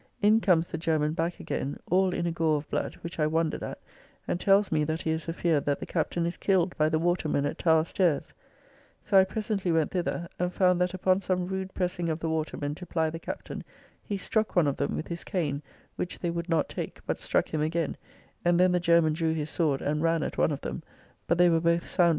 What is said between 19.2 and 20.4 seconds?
his sword and ran at